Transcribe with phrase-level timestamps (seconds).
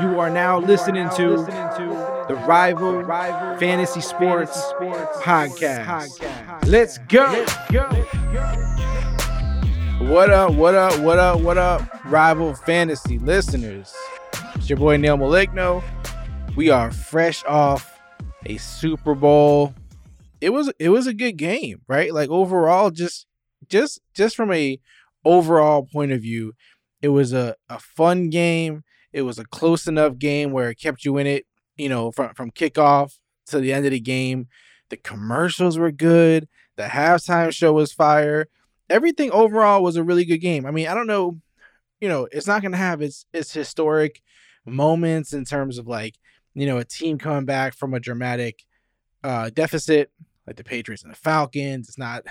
[0.00, 1.36] You are now listening to
[2.26, 3.04] the Rival
[3.58, 4.72] Fantasy Sports
[5.22, 6.66] Podcast.
[6.66, 7.44] Let's go.
[10.10, 13.94] What up, what up, what up, what up, Rival Fantasy listeners?
[14.56, 15.82] It's your boy Neil Maligno.
[16.56, 18.00] We are fresh off
[18.46, 19.74] a Super Bowl.
[20.40, 22.12] It was it was a good game, right?
[22.12, 23.26] Like overall, just
[23.68, 24.80] just just from a
[25.24, 26.52] overall point of view,
[27.00, 28.83] it was a, a fun game
[29.14, 31.46] it was a close enough game where it kept you in it,
[31.76, 34.48] you know, from, from kickoff to the end of the game.
[34.90, 36.48] The commercials were good.
[36.76, 38.48] The halftime show was fire.
[38.90, 40.66] Everything overall was a really good game.
[40.66, 41.38] I mean, I don't know,
[42.00, 44.20] you know, it's not going to have its its historic
[44.66, 46.16] moments in terms of like,
[46.54, 48.64] you know, a team coming back from a dramatic
[49.22, 50.10] uh, deficit
[50.44, 51.88] like the Patriots and the Falcons.
[51.88, 52.24] It's not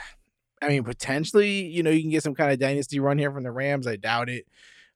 [0.62, 3.44] I mean, potentially, you know, you can get some kind of dynasty run here from
[3.44, 3.88] the Rams.
[3.88, 4.46] I doubt it.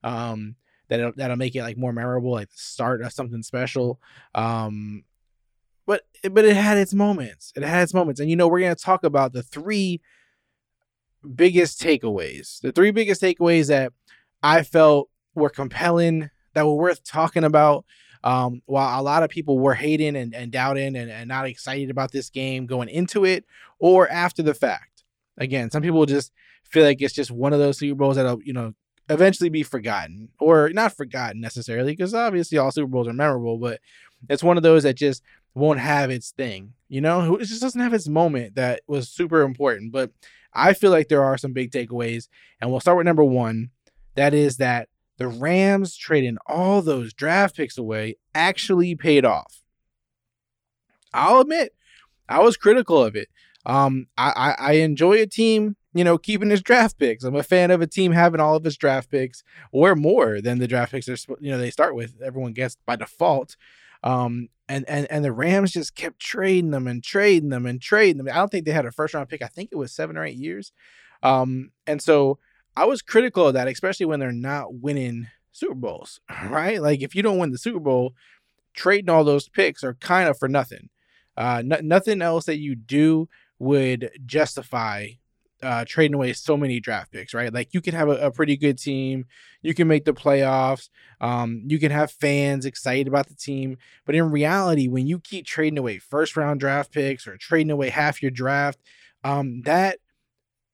[0.04, 0.54] Um,
[0.88, 4.00] that that'll make it like more memorable, like the start of something special.
[4.34, 5.04] Um,
[5.86, 7.52] but but it had its moments.
[7.56, 10.00] It had its moments, and you know we're gonna talk about the three
[11.34, 12.60] biggest takeaways.
[12.60, 13.92] The three biggest takeaways that
[14.42, 17.84] I felt were compelling, that were worth talking about.
[18.24, 21.88] Um, while a lot of people were hating and, and doubting and, and not excited
[21.88, 23.44] about this game going into it
[23.78, 25.04] or after the fact.
[25.36, 26.32] Again, some people just
[26.64, 28.74] feel like it's just one of those Super Bowls that'll, you know,
[29.08, 33.80] eventually be forgotten or not forgotten necessarily because obviously all Super Bowls are memorable, but
[34.28, 35.22] it's one of those that just
[35.54, 36.74] won't have its thing.
[36.88, 39.92] You know, it just doesn't have its moment that was super important.
[39.92, 40.10] But
[40.52, 42.28] I feel like there are some big takeaways,
[42.60, 43.70] and we'll start with number one.
[44.14, 49.62] That is that the Rams trading all those draft picks away actually paid off.
[51.12, 51.74] I'll admit,
[52.28, 53.28] I was critical of it.
[53.64, 57.24] Um, I, I, I enjoy a team you know, keeping his draft picks.
[57.24, 60.58] I'm a fan of a team having all of his draft picks or more than
[60.58, 62.20] the draft picks they're you know they start with.
[62.22, 63.56] Everyone gets by default.
[64.02, 68.18] Um, and and and the Rams just kept trading them and trading them and trading
[68.18, 68.28] them.
[68.28, 69.42] I don't think they had a first round pick.
[69.42, 70.72] I think it was seven or eight years.
[71.22, 72.38] Um, and so
[72.76, 76.80] I was critical of that, especially when they're not winning Super Bowls, right?
[76.80, 78.14] Like if you don't win the Super Bowl,
[78.74, 80.90] trading all those picks are kind of for nothing.
[81.36, 83.28] Uh, n- nothing else that you do
[83.58, 85.08] would justify
[85.62, 87.52] uh, trading away so many draft picks, right?
[87.52, 89.26] Like you can have a, a pretty good team,
[89.62, 90.88] you can make the playoffs,
[91.20, 95.46] um, you can have fans excited about the team, but in reality, when you keep
[95.46, 98.78] trading away first round draft picks or trading away half your draft,
[99.24, 99.98] um, that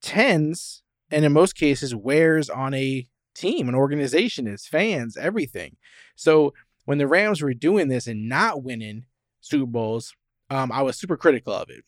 [0.02, 5.76] tends and in most cases wears on a team, an organization, its fans, everything.
[6.16, 9.06] So when the Rams were doing this and not winning
[9.40, 10.14] Super Bowls,
[10.50, 11.84] um, I was super critical of it.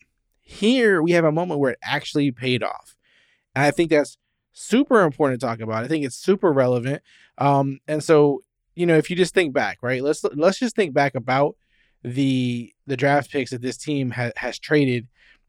[0.47, 2.95] Here we have a moment where it actually paid off.
[3.53, 4.17] And I think that's
[4.53, 5.83] super important to talk about.
[5.83, 7.03] I think it's super relevant.
[7.37, 8.41] Um, and so,
[8.73, 10.01] you know, if you just think back, right?
[10.01, 11.57] Let's let's just think back about
[12.01, 15.07] the the draft picks that this team ha- has traded,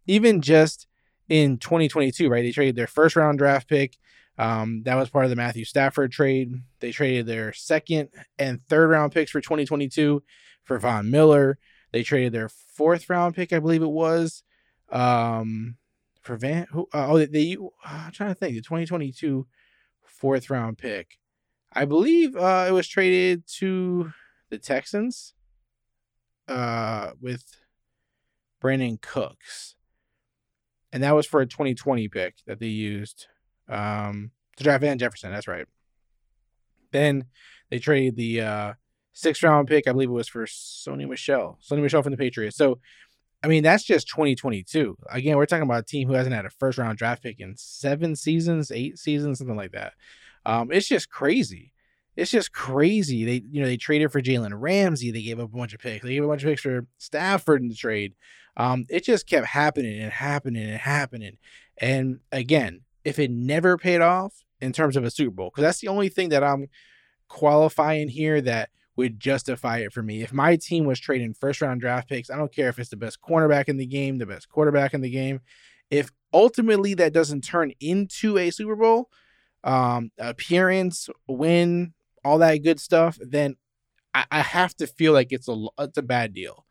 [0.09, 0.89] even just
[1.29, 2.43] in 2022, right?
[2.43, 3.97] They traded their first round draft pick.
[4.37, 6.63] Um, that was part of the Matthew Stafford trade.
[6.81, 10.25] They traded their second and third round picks for 2022
[10.65, 11.59] for Von Miller.
[11.93, 14.43] They traded their fourth round pick, I believe it was,
[14.91, 15.77] um,
[16.21, 16.89] for Van, who?
[16.93, 17.57] Uh, oh, they.
[17.57, 18.55] Uh, I'm trying to think.
[18.55, 19.47] The 2022
[20.05, 21.19] fourth round pick,
[21.73, 24.13] I believe uh, it was traded to
[24.51, 25.35] the Texans.
[26.49, 27.45] Uh, with
[28.63, 29.75] Brandin Cooks,
[30.93, 33.27] and that was for a 2020 pick that they used
[33.69, 35.31] um, to draft Van Jefferson.
[35.31, 35.67] That's right.
[36.91, 37.27] Then
[37.71, 38.73] they traded the uh,
[39.13, 39.87] sixth round pick.
[39.87, 41.59] I believe it was for Sony Michel.
[41.63, 42.57] Sony Michel from the Patriots.
[42.57, 42.79] So
[43.43, 44.97] I mean, that's just 2022.
[45.11, 47.55] Again, we're talking about a team who hasn't had a first round draft pick in
[47.57, 49.95] seven seasons, eight seasons, something like that.
[50.45, 51.73] Um, it's just crazy.
[52.17, 53.25] It's just crazy.
[53.25, 55.13] They, you know, they traded for Jalen Ramsey.
[55.13, 56.05] They gave up a bunch of picks.
[56.05, 58.15] They gave a bunch of picks for Stafford in the trade.
[58.57, 61.39] Um, it just kept happening and happening and happening.
[61.81, 65.79] And again, if it never paid off in terms of a Super Bowl, because that's
[65.79, 66.67] the only thing that I'm
[67.29, 70.23] qualifying here that would justify it for me.
[70.23, 72.97] If my team was trading first round draft picks, I don't care if it's the
[72.97, 75.41] best cornerback in the game, the best quarterback in the game.
[75.89, 79.09] If ultimately that doesn't turn into a Super Bowl
[79.63, 81.95] um, appearance, win,
[82.25, 83.55] all that good stuff, then
[84.15, 86.67] I, I have to feel like it's a it's a bad deal,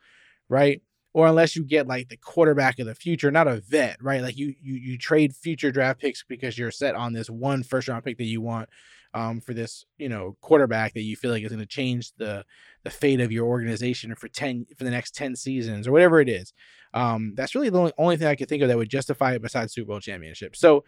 [0.50, 0.82] right?
[1.14, 4.22] Or unless you get like the quarterback of the future, not a vet, right?
[4.22, 7.88] Like you you you trade future draft picks because you're set on this one first
[7.88, 8.68] round pick that you want
[9.14, 12.46] um, for this, you know, quarterback that you feel like is going to change the
[12.84, 16.30] the fate of your organization for ten for the next ten seasons or whatever it
[16.30, 16.54] is.
[16.94, 19.42] Um, that's really the only, only thing I could think of that would justify it
[19.42, 20.56] besides Super Bowl championship.
[20.56, 20.84] So,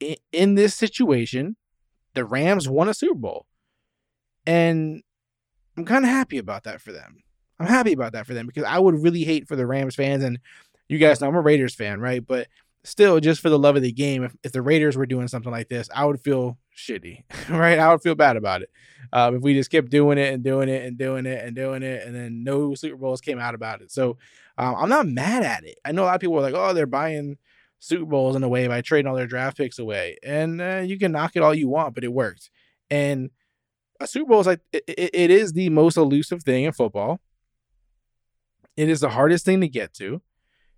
[0.00, 1.56] in, in this situation,
[2.14, 3.46] the Rams won a Super Bowl,
[4.46, 5.02] and
[5.76, 7.22] I'm kind of happy about that for them.
[7.58, 10.24] I'm happy about that for them because I would really hate for the Rams fans
[10.24, 10.38] and
[10.88, 12.24] you guys know I'm a Raiders fan, right?
[12.26, 12.48] But
[12.84, 15.52] still, just for the love of the game, if, if the Raiders were doing something
[15.52, 17.78] like this, I would feel shitty, right?
[17.78, 18.70] I would feel bad about it.
[19.12, 21.82] Um, if we just kept doing it and doing it and doing it and doing
[21.82, 23.90] it, and then no Super Bowls came out about it.
[23.90, 24.18] So
[24.58, 25.78] um, I'm not mad at it.
[25.84, 27.36] I know a lot of people are like, oh, they're buying
[27.78, 30.16] Super Bowls in a way by trading all their draft picks away.
[30.22, 32.50] And uh, you can knock it all you want, but it worked.
[32.90, 33.30] And
[34.00, 37.20] a Super Bowl is like, it, it is the most elusive thing in football.
[38.76, 40.22] It is the hardest thing to get to.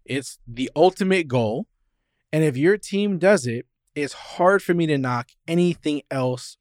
[0.04, 1.66] It's the ultimate goal.
[2.32, 6.56] And if your team does it, it's hard for me to knock anything else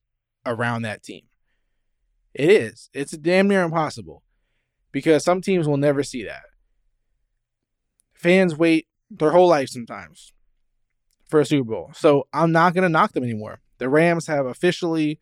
[0.46, 1.24] around that team.
[2.34, 2.90] It is.
[2.94, 4.24] It's damn near impossible
[4.92, 6.44] because some teams will never see that.
[8.14, 10.34] Fans wait their whole life sometimes
[11.28, 11.92] for a Super Bowl.
[11.94, 13.60] So I'm not going to knock them anymore.
[13.78, 15.20] The Rams have officially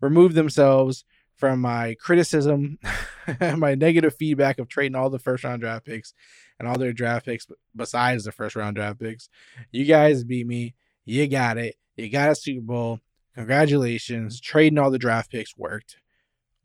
[0.00, 1.04] removed themselves
[1.36, 2.78] from my criticism,
[3.56, 6.14] my negative feedback of trading all the first round draft picks
[6.58, 9.28] and all their draft picks besides the first round draft picks.
[9.70, 10.74] You guys beat me.
[11.08, 11.76] You got it.
[11.96, 13.00] You got a Super Bowl.
[13.34, 14.42] Congratulations.
[14.42, 15.96] Trading all the draft picks worked.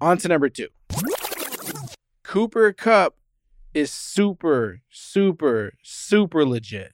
[0.02, 0.68] On to number two.
[2.24, 3.16] Cooper Kupp
[3.74, 6.92] is super, super, super legit.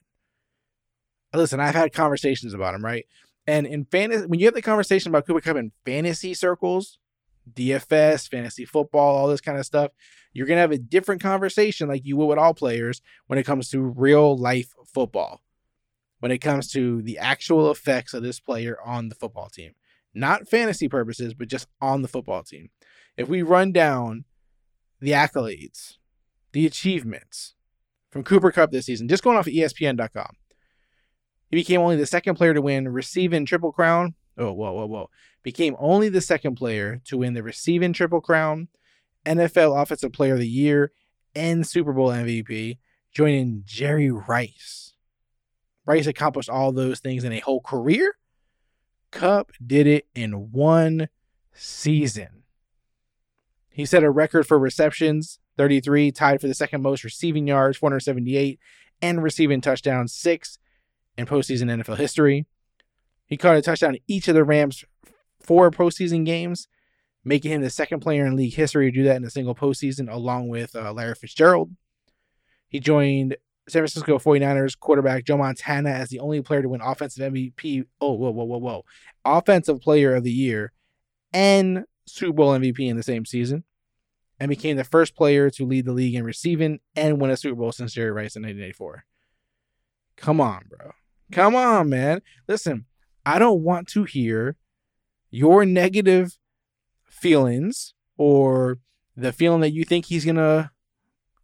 [1.34, 3.06] Listen, I've had conversations about him, right?
[3.48, 7.00] And in fantasy, when you have the conversation about Cooper Kupp in fantasy circles,
[7.52, 9.90] DFS, fantasy football, all this kind of stuff,
[10.32, 13.44] you're going to have a different conversation like you would with all players when it
[13.44, 15.40] comes to real life football
[16.20, 19.72] when it comes to the actual effects of this player on the football team.
[20.14, 22.70] Not fantasy purposes, but just on the football team.
[23.16, 24.24] If we run down
[25.00, 25.96] the accolades,
[26.52, 27.54] the achievements
[28.10, 30.36] from Cooper Kupp this season, just going off of ESPN.com,
[31.50, 34.14] he became only the second player to win receiving Triple Crown.
[34.36, 35.10] Oh, whoa, whoa, whoa.
[35.42, 38.68] Became only the second player to win the receiving Triple Crown,
[39.26, 40.92] NFL Offensive Player of the Year,
[41.34, 42.78] and Super Bowl MVP,
[43.12, 44.89] joining Jerry Rice
[45.90, 48.14] Rice accomplished all those things in a whole career.
[49.10, 51.08] Kupp did it in one
[51.52, 52.44] season.
[53.68, 58.60] He set a record for receptions, 33, tied for the second most receiving yards, 478,
[59.02, 60.60] and receiving touchdowns, six
[61.18, 62.46] in postseason NFL history.
[63.26, 64.84] He caught a touchdown in each of the Rams'
[65.40, 66.68] four postseason games,
[67.24, 70.08] making him the second player in league history to do that in a single postseason,
[70.08, 71.72] along with uh, Larry Fitzgerald.
[72.68, 73.36] He joined
[73.70, 77.84] San Francisco 49ers quarterback Joe Montana as the only player to win offensive MVP.
[78.00, 78.84] Oh, whoa, whoa, whoa, whoa.
[79.24, 80.72] Offensive player of the year
[81.32, 83.64] and Super Bowl MVP in the same season.
[84.38, 87.56] And became the first player to lead the league in receiving and win a Super
[87.56, 89.04] Bowl since Jerry Rice in 1984.
[90.16, 90.92] Come on, bro.
[91.30, 92.22] Come on, man.
[92.48, 92.86] Listen,
[93.26, 94.56] I don't want to hear
[95.30, 96.38] your negative
[97.04, 98.78] feelings or
[99.14, 100.70] the feeling that you think he's going to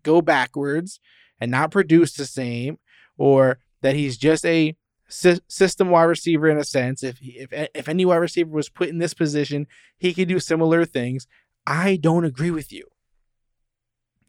[0.03, 0.99] go backwards
[1.41, 2.79] and not produce the same,
[3.17, 4.77] or that he's just a
[5.09, 7.03] system wide receiver in a sense.
[7.03, 9.67] If if if any wide receiver was put in this position,
[9.97, 11.27] he could do similar things.
[11.67, 12.89] I don't agree with you.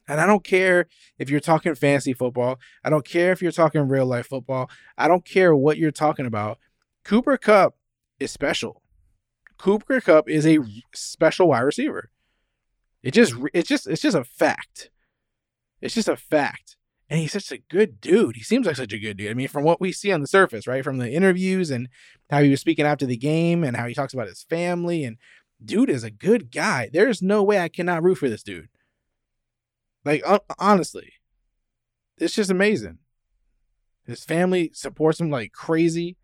[0.07, 0.88] And I don't care
[1.19, 2.59] if you're talking fantasy football.
[2.83, 4.69] I don't care if you're talking real life football.
[4.98, 6.59] I don't care what you're talking about.
[7.04, 7.75] Cooper Kupp
[8.19, 8.81] is special.
[9.57, 10.59] Cooper Kupp is a
[10.94, 12.09] special wide receiver.
[13.04, 14.89] It just it's just it's just a fact.
[15.81, 16.77] It's just a fact
[17.09, 18.35] and he's such a good dude.
[18.35, 19.31] He seems like such a good dude.
[19.31, 20.83] I mean, from what we see on the surface, right?
[20.83, 21.87] From the interviews and
[22.30, 25.18] how he was speaking after the game and how he talks about his family and
[25.64, 26.90] dude is a good guy.
[26.92, 28.69] There's no way I cannot root for this dude.
[30.04, 30.23] Like
[30.59, 31.14] honestly.
[32.18, 32.97] It's just amazing.
[34.06, 36.18] His family supports him like crazy.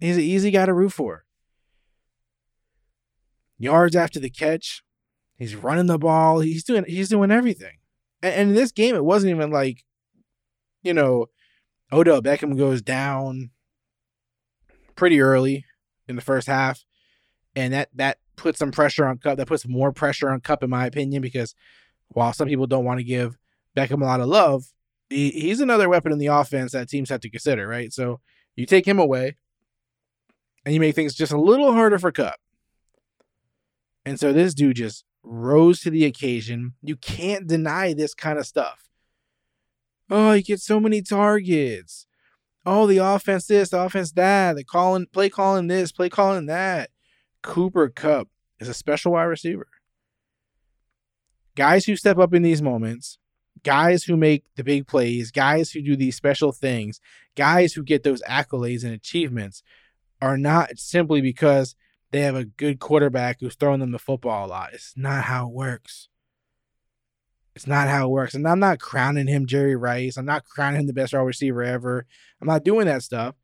[0.00, 1.24] He's an easy guy to root for.
[3.58, 4.82] Yards after the catch.
[5.38, 6.40] He's running the ball.
[6.40, 7.78] He's doing he's doing everything.
[8.24, 9.84] And, in this game, it wasn't even like,
[10.82, 11.26] you know,
[11.92, 13.50] Odell Beckham goes down
[14.96, 15.66] pretty early
[16.08, 16.84] in the first half,
[17.54, 19.36] and that that puts some pressure on Kupp.
[19.36, 21.54] That puts more pressure on Kupp, in my opinion, because
[22.08, 23.36] while some people don't want to give
[23.76, 24.64] Beckham a lot of love,
[25.10, 27.92] he, he's another weapon in the offense that teams have to consider, right?
[27.92, 28.20] So
[28.56, 29.36] you take him away,
[30.64, 32.36] and you make things just a little harder for Kupp.
[34.06, 36.74] And so this dude just rose to the occasion.
[36.82, 38.88] You can't deny this kind of stuff.
[40.10, 42.06] Oh, you get so many targets.
[42.66, 46.90] Oh, the offense this, the offense that, the calling, play calling this, play calling that.
[47.42, 48.28] Cooper Kupp
[48.58, 49.66] is a special wide receiver.
[51.56, 53.18] Guys who step up in these moments,
[53.62, 57.00] guys who make the big plays, guys who do these special things,
[57.36, 59.62] guys who get those accolades and achievements
[60.20, 61.76] are not simply because
[62.14, 64.72] they have a good quarterback who's throwing them the football a lot.
[64.72, 66.08] It's not how it works.
[67.56, 68.34] It's not how it works.
[68.34, 70.16] And I'm not crowning him Jerry Rice.
[70.16, 72.06] I'm not crowning him the best wide receiver ever.
[72.40, 73.34] I'm not doing that stuff.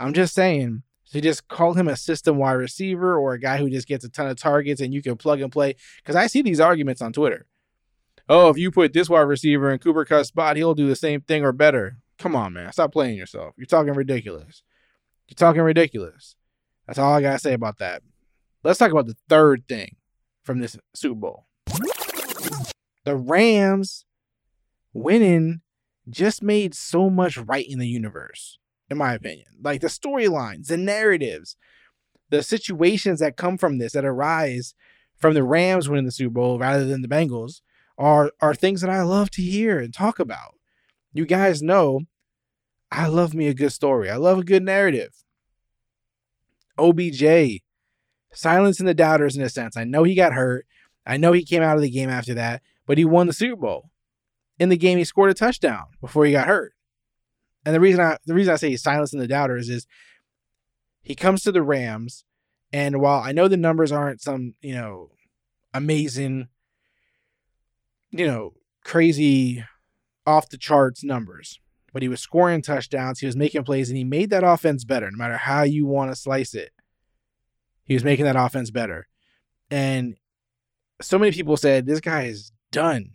[0.00, 3.70] I'm just saying to just call him a system wide receiver or a guy who
[3.70, 5.76] just gets a ton of targets and you can plug and play.
[5.98, 7.46] Because I see these arguments on Twitter.
[8.28, 11.20] Oh, if you put this wide receiver in Cooper Kupp's spot, he'll do the same
[11.20, 11.98] thing or better.
[12.18, 12.72] Come on, man.
[12.72, 13.54] Stop playing yourself.
[13.56, 14.64] You're talking ridiculous.
[15.28, 16.34] You're talking ridiculous.
[16.88, 18.02] That's all I got to say about that.
[18.66, 19.94] Let's talk about the third thing
[20.42, 21.46] from this Super Bowl.
[23.04, 24.04] The Rams
[24.92, 25.60] winning
[26.10, 28.58] just made so much right in the universe,
[28.90, 29.46] in my opinion.
[29.62, 31.56] Like the storylines, the narratives,
[32.30, 34.74] the situations that come from this, that arise
[35.16, 37.60] from the Rams winning the Super Bowl rather than the Bengals,
[37.96, 40.56] are are things that I love to hear and talk about.
[41.12, 42.00] You guys know
[42.90, 44.10] I love me a good story.
[44.10, 45.22] I love a good narrative.
[46.76, 47.62] OBJ
[48.36, 49.76] silencing the doubters in a sense.
[49.76, 50.66] I know he got hurt.
[51.06, 53.60] I know he came out of the game after that, but he won the Super
[53.60, 53.90] Bowl.
[54.58, 56.72] In the game, he scored a touchdown before he got hurt.
[57.64, 59.86] And the reason I the reason I say he's silencing the doubters is
[61.02, 62.24] he comes to the Rams,
[62.72, 65.10] and while I know the numbers aren't some, you know,
[65.74, 66.48] amazing,
[68.10, 69.64] you know, crazy
[70.26, 71.60] off the charts numbers,
[71.92, 75.10] but he was scoring touchdowns, he was making plays, and he made that offense better,
[75.10, 76.70] no matter how you want to slice it.
[77.86, 79.06] He was making that offense better.
[79.70, 80.16] And
[81.00, 83.10] so many people said this guy is done.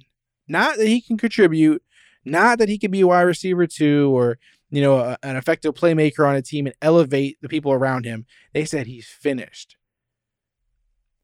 [0.48, 1.84] Not that he can contribute,
[2.26, 4.38] not that he can be a wide receiver too, or
[4.72, 8.26] you know, a, an effective playmaker on a team and elevate the people around him.
[8.54, 9.76] They said he's finished.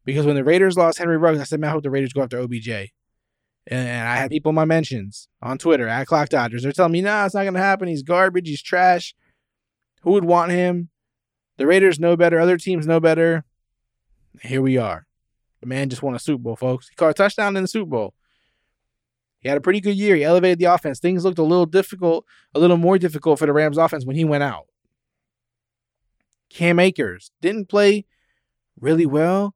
[0.03, 2.21] Because when the Raiders lost Henry Ruggs, I said, man, I hope the Raiders go
[2.21, 2.69] after OBJ.
[3.69, 6.63] And I had people in my mentions on Twitter at Clock Dodgers.
[6.63, 7.89] They're telling me, nah, it's not going to happen.
[7.89, 8.47] He's garbage.
[8.47, 9.13] He's trash.
[10.03, 10.89] Who would want him?
[11.57, 12.39] The Raiders know better.
[12.39, 13.43] Other teams know better.
[14.41, 15.07] Here we are.
[15.61, 16.89] The man just won a Super Bowl, folks.
[16.89, 18.13] He caught a touchdown in the Super Bowl.
[19.39, 20.15] He had a pretty good year.
[20.15, 20.99] He elevated the offense.
[20.99, 24.25] Things looked a little difficult, a little more difficult for the Rams offense when he
[24.25, 24.65] went out.
[26.49, 28.05] Cam Akers didn't play
[28.79, 29.55] really well,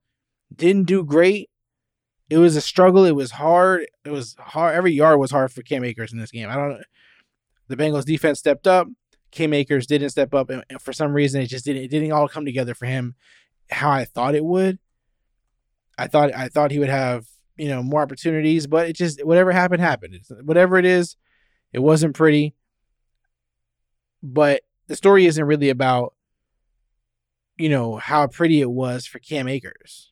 [0.54, 1.50] didn't do great.
[2.30, 3.06] It was a struggle.
[3.06, 3.88] It was hard.
[4.06, 4.76] It was hard.
[4.76, 6.50] Every yard was hard for Cam Akers in this game.
[6.50, 6.82] I don't know.
[7.68, 8.88] The Bengals defense stepped up.
[9.32, 11.84] Cam Akers didn't step up, and for some reason, it just didn't.
[11.84, 13.16] It didn't all come together for him
[13.70, 14.80] how I thought it would.
[15.98, 17.26] I thought I thought he would have
[17.58, 20.16] you know more opportunities, but it just whatever happened happened.
[20.16, 21.16] It's, whatever it is,
[21.74, 22.56] it wasn't pretty.
[24.22, 26.14] But the story isn't really about
[27.58, 30.12] you know how pretty it was for Cam Akers.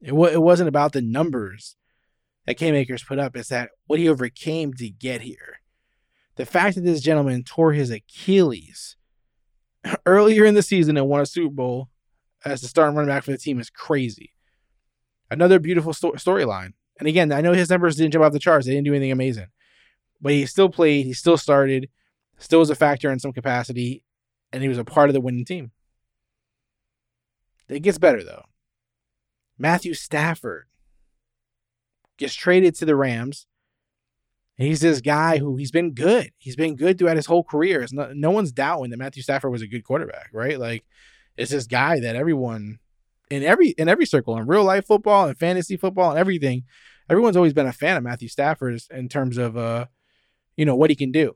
[0.00, 1.76] It wa- it wasn't about the numbers
[2.46, 3.36] that Cam Akers put up.
[3.36, 5.61] It's that what he overcame to get here.
[6.36, 8.96] The fact that this gentleman tore his Achilles
[10.06, 11.88] earlier in the season and won a Super Bowl
[12.44, 14.32] as the starting running back for the team is crazy.
[15.30, 16.72] Another beautiful sto- storyline.
[16.98, 18.66] And again, I know his numbers didn't jump off the charts.
[18.66, 19.48] They didn't do anything amazing.
[20.20, 21.88] But he still played, he still started,
[22.38, 24.04] still was a factor in some capacity,
[24.52, 25.72] and he was a part of the winning team.
[27.68, 28.44] It gets better though.
[29.58, 30.66] Matthew Stafford
[32.18, 33.46] gets traded to the Rams.
[34.62, 36.30] And he's this guy who he's been good.
[36.38, 37.84] He's been good throughout his whole career.
[37.90, 40.56] No, no one's doubting that Matthew Stafford was a good quarterback, right?
[40.56, 40.84] Like
[41.36, 42.78] it's this guy that everyone
[43.28, 46.62] in every in every circle in real life football and fantasy football and everything,
[47.10, 49.86] everyone's always been a fan of Matthew Stafford in terms of uh,
[50.56, 51.34] you know, what he can do.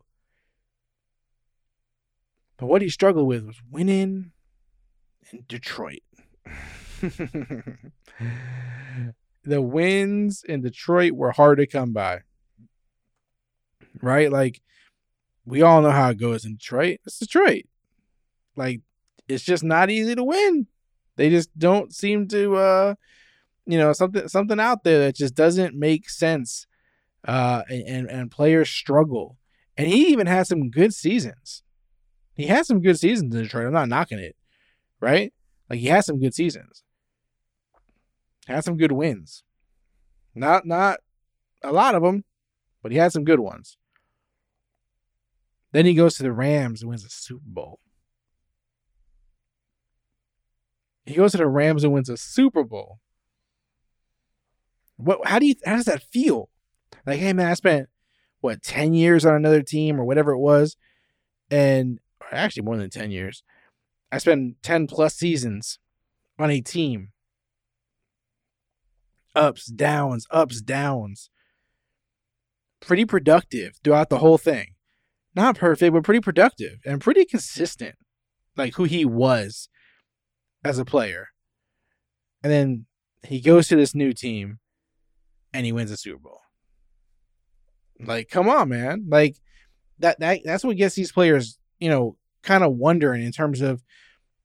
[2.58, 4.30] But what he struggled with was winning
[5.32, 6.04] in Detroit.
[9.42, 12.20] the wins in Detroit were hard to come by.
[14.02, 14.30] Right?
[14.30, 14.60] Like
[15.44, 17.00] we all know how it goes in Detroit.
[17.06, 17.64] It's Detroit.
[18.56, 18.80] Like
[19.28, 20.66] it's just not easy to win.
[21.16, 22.94] They just don't seem to uh
[23.64, 26.66] you know something something out there that just doesn't make sense.
[27.26, 29.36] Uh and and players struggle.
[29.76, 31.62] And he even had some good seasons.
[32.34, 33.66] He had some good seasons in Detroit.
[33.66, 34.36] I'm not knocking it.
[35.00, 35.32] Right?
[35.68, 36.82] Like he had some good seasons.
[38.46, 39.42] Had some good wins.
[40.34, 41.00] Not not
[41.62, 42.24] a lot of them,
[42.82, 43.76] but he had some good ones.
[45.76, 47.80] Then he goes to the Rams and wins a Super Bowl.
[51.04, 53.00] He goes to the Rams and wins a Super Bowl.
[54.96, 55.26] What?
[55.26, 55.54] How do you?
[55.66, 56.48] How does that feel?
[57.04, 57.90] Like, hey man, I spent
[58.40, 60.78] what ten years on another team or whatever it was,
[61.50, 61.98] and
[62.32, 63.42] actually more than ten years.
[64.10, 65.78] I spent ten plus seasons
[66.38, 67.10] on a team.
[69.34, 71.28] Ups, downs, ups, downs.
[72.80, 74.68] Pretty productive throughout the whole thing.
[75.36, 77.96] Not perfect, but pretty productive and pretty consistent.
[78.56, 79.68] Like who he was
[80.64, 81.28] as a player.
[82.42, 82.86] and then
[83.24, 84.58] he goes to this new team
[85.52, 86.40] and he wins a Super Bowl.
[88.00, 89.06] Like, come on, man.
[89.08, 89.36] Like
[89.98, 93.82] that that that's what gets these players, you know, kind of wondering in terms of,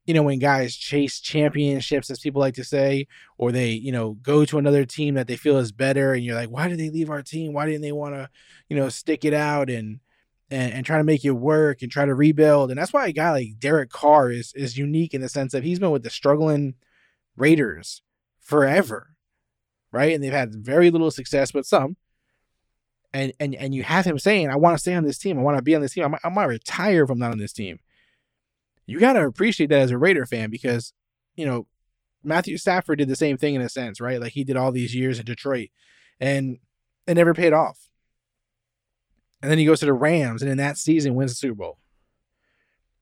[0.05, 3.07] you know, when guys chase championships, as people like to say,
[3.37, 6.35] or they, you know, go to another team that they feel is better, and you're
[6.35, 7.53] like, why did they leave our team?
[7.53, 8.29] Why didn't they want to,
[8.69, 9.99] you know, stick it out and
[10.51, 12.69] and, and try to make it work and try to rebuild?
[12.69, 15.63] And that's why a guy like Derek Carr is is unique in the sense that
[15.63, 16.75] he's been with the struggling
[17.35, 18.01] Raiders
[18.39, 19.15] forever,
[19.91, 20.13] right?
[20.13, 21.95] And they've had very little success, but some.
[23.13, 25.37] And and and you have him saying, "I want to stay on this team.
[25.37, 26.05] I want to be on this team.
[26.05, 27.79] I'm, I'm gonna retire if I'm not on this team."
[28.85, 30.93] You gotta appreciate that as a Raider fan because,
[31.35, 31.67] you know,
[32.23, 34.19] Matthew Stafford did the same thing in a sense, right?
[34.19, 35.69] Like he did all these years in Detroit,
[36.19, 36.57] and
[37.07, 37.90] it never paid off.
[39.41, 41.77] And then he goes to the Rams, and in that season wins the Super Bowl.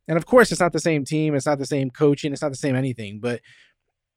[0.07, 2.51] And of course, it's not the same team, it's not the same coaching, it's not
[2.51, 3.41] the same anything, but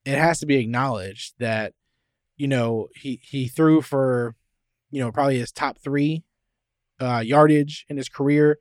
[0.05, 1.75] it has to be acknowledged that
[2.37, 4.35] you know he he threw for
[4.91, 6.25] you know probably his top three
[7.01, 8.59] uh, yardage in his career,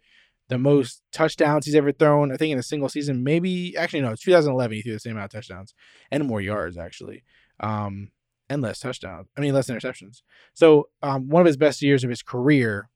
[0.49, 2.31] the most touchdowns he's ever thrown.
[2.31, 5.33] I think in a single season, maybe actually no, 2011 he threw the same amount
[5.33, 5.73] of touchdowns
[6.11, 7.23] and more yards actually,
[7.59, 8.11] um,
[8.49, 9.29] and less touchdowns.
[9.37, 10.21] I mean less interceptions.
[10.53, 12.89] So um, one of his best years of his career,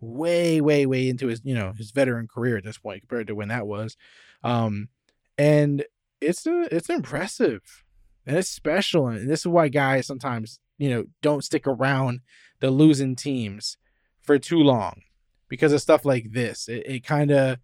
[0.00, 3.34] way way way into his you know his veteran career at this point compared to
[3.34, 3.96] when that was,
[4.44, 4.88] um,
[5.36, 5.84] and
[6.20, 7.84] it's a, it's impressive.
[8.26, 12.20] And it's special and this is why guys sometimes you know don't stick around
[12.60, 13.78] the losing teams
[14.20, 15.00] for too long
[15.48, 16.68] because of stuff like this.
[16.68, 17.58] It kind of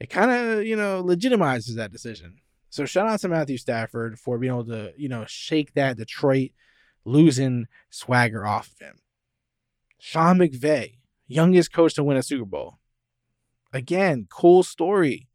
[0.00, 2.38] it kind of you know legitimizes that decision.
[2.68, 6.50] So shout out to matthew stafford for being able to you know shake that detroit
[7.04, 8.96] losing swagger off of him.
[9.98, 10.94] Sean mcvay
[11.32, 12.78] youngest coach to win a super bowl
[13.72, 15.28] again cool story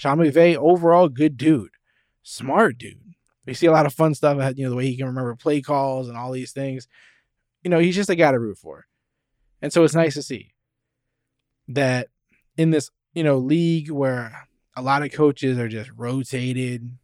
[0.00, 1.72] Sean McVay, overall good dude,
[2.22, 3.16] smart dude.
[3.44, 4.38] We see a lot of fun stuff.
[4.38, 6.88] Uh, you know the way he can remember play calls and all these things.
[7.62, 8.86] You know he's just a guy to root for,
[9.60, 10.54] and so it's nice to see
[11.68, 12.08] that
[12.56, 16.96] in this you know league where a lot of coaches are just rotated,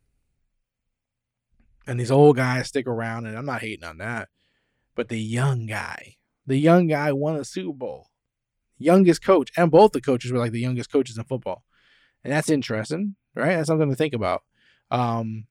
[1.86, 3.26] and these old guys stick around.
[3.26, 4.30] And I'm not hating on that,
[4.94, 8.10] but the young guy, the young guy won a Super Bowl,
[8.78, 11.64] youngest coach, and both the coaches were like the youngest coaches in football
[12.26, 13.54] and that's interesting, right?
[13.54, 14.42] That's something to think about.
[14.90, 15.46] Um,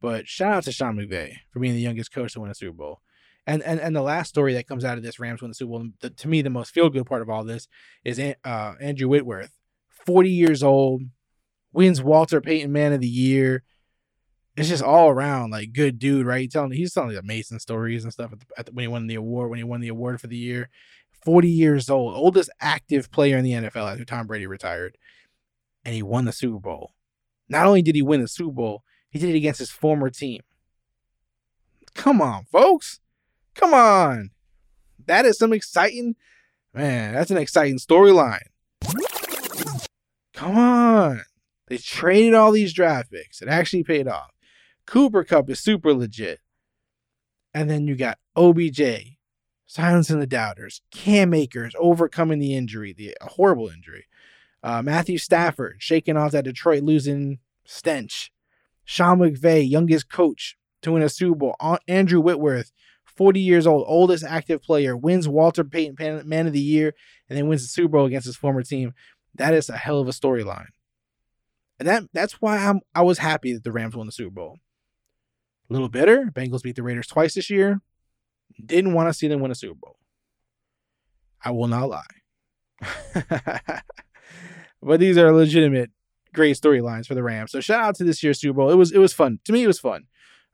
[0.00, 2.76] but shout out to Sean McVay for being the youngest coach to win a Super
[2.76, 3.00] Bowl.
[3.48, 5.70] And and and the last story that comes out of this Rams win the Super
[5.70, 7.66] Bowl, the, to me, the most feel good part of all this
[8.04, 9.50] is uh, Andrew Whitworth,
[10.06, 11.02] 40 years old,
[11.72, 13.64] wins Walter Payton Man of the Year.
[14.58, 16.40] It's just all around like good dude, right?
[16.40, 18.88] He's telling he's telling like amazing stories and stuff at the, at the, when he
[18.88, 20.68] won the award when he won the award for the year.
[21.24, 24.96] 40 years old, oldest active player in the NFL after Tom Brady retired
[25.84, 26.92] and he won the Super Bowl.
[27.48, 30.42] Not only did he win the Super Bowl, he did it against his former team.
[31.94, 33.00] Come on, folks.
[33.54, 34.30] Come on.
[35.06, 36.16] That is some exciting,
[36.74, 38.48] man, that's an exciting storyline.
[40.34, 41.22] Come on.
[41.68, 43.42] They traded all these draft picks.
[43.42, 44.30] It actually paid off.
[44.88, 46.40] Cooper Kupp is super legit.
[47.52, 48.80] And then you got OBJ,
[49.66, 54.06] silencing the doubters, Cam Akers overcoming the injury, the horrible injury.
[54.62, 58.32] Uh, Matthew Stafford shaking off that Detroit losing stench.
[58.84, 61.56] Sean McVay, youngest coach to win a Super Bowl.
[61.86, 62.72] Andrew Whitworth,
[63.04, 66.94] 40 years old, oldest active player, wins Walter Payton Man of the Year,
[67.28, 68.94] and then wins the Super Bowl against his former team.
[69.34, 70.68] That is a hell of a storyline.
[71.78, 74.58] And that that's why I'm I was happy that the Rams won the Super Bowl.
[75.68, 76.30] A little bitter.
[76.32, 77.80] Bengals beat the Raiders twice this year.
[78.64, 79.96] Didn't want to see them win a Super Bowl.
[81.44, 82.02] I will not lie.
[84.82, 85.90] but these are legitimate
[86.34, 87.50] great storylines for the Rams.
[87.50, 88.70] So shout out to this year's Super Bowl.
[88.70, 89.40] It was it was fun.
[89.44, 90.04] To me, it was fun.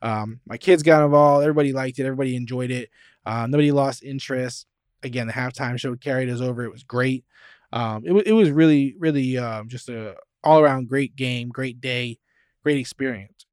[0.03, 1.43] Um, my kids got involved.
[1.43, 2.05] Everybody liked it.
[2.05, 2.91] Everybody enjoyed it.
[3.25, 4.67] Uh, nobody lost interest.
[5.03, 6.65] Again, the halftime show carried us over.
[6.65, 7.25] It was great.
[7.73, 12.19] Um, it, it was really, really um, just a all around great game, great day,
[12.63, 13.44] great experience.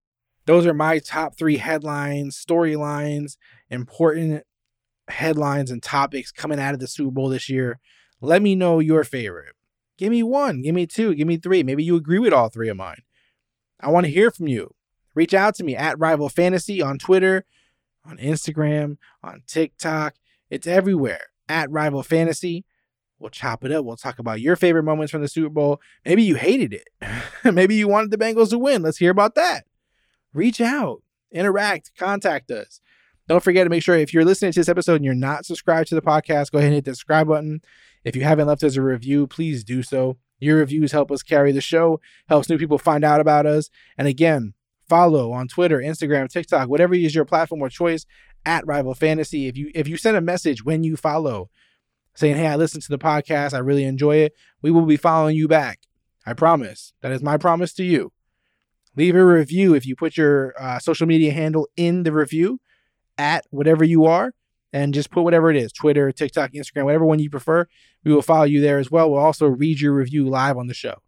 [0.46, 3.38] Those are my top three headlines, storylines,
[3.70, 4.44] important
[5.08, 7.80] headlines and topics coming out of the Super Bowl this year.
[8.22, 9.56] Let me know your favorite.
[9.98, 11.64] Give me one, give me two, give me three.
[11.64, 13.04] Maybe you agree with all three of mine.
[13.80, 14.74] I want to hear from you.
[15.14, 17.46] Reach out to me at Rival Fantasy on Twitter,
[18.06, 20.16] on Instagram, on TikTok.
[20.50, 22.66] It's everywhere at Rival Fantasy.
[23.20, 23.86] We'll chop it up.
[23.86, 25.80] We'll talk about your favorite moments from the Super Bowl.
[26.06, 26.90] Maybe you hated it.
[27.54, 28.82] Maybe you wanted the Bengals to win.
[28.82, 29.66] Let's hear about that.
[30.34, 32.80] Reach out, interact, contact us.
[33.28, 35.90] Don't forget to make sure if you're listening to this episode and you're not subscribed
[35.90, 37.62] to the podcast, go ahead and hit the subscribe button.
[38.04, 40.18] If you haven't left us a review, please do so.
[40.40, 43.70] Your reviews help us carry the show, helps new people find out about us.
[43.98, 44.54] And again,
[44.90, 48.06] follow on Twitter, Instagram, TikTok, whatever is your platform or choice
[48.46, 49.48] at Rival Fantasy.
[49.48, 51.50] If you if you send a message when you follow
[52.16, 53.54] saying, "Hey, I listened to the podcast.
[53.54, 55.80] I really enjoy it." We will be following you back.
[56.26, 56.94] I promise.
[57.02, 58.12] That is my promise to you.
[58.96, 62.60] Leave a review if you put your uh, social media handle in the review
[63.18, 64.34] at whatever you are
[64.74, 67.68] and just put whatever it is Twitter, TikTok, Instagram, whatever one you prefer.
[68.04, 69.10] We will follow you there as well.
[69.12, 71.02] We'll also read your review live on the show.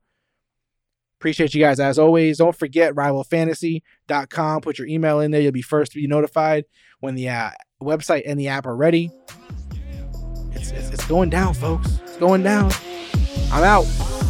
[1.19, 2.39] Appreciate you guys as always.
[2.39, 4.62] Don't forget rivalfantasy.com.
[4.62, 5.39] Put your email in there.
[5.39, 6.65] You'll be first to be notified
[7.00, 9.10] when the uh, website and the app are ready.
[10.52, 12.00] It's, it's, it's going down, folks.
[12.04, 12.72] It's going down.
[13.52, 14.23] I'm out.